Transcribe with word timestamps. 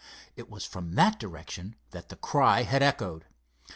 It 0.35 0.49
was 0.49 0.65
from 0.65 0.95
that 0.95 1.19
direction 1.19 1.75
that 1.91 2.09
the 2.09 2.15
cry 2.15 2.63
had 2.63 2.81
echoed. 2.81 3.25